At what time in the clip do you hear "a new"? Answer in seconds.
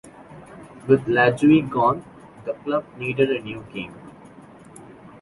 3.29-3.63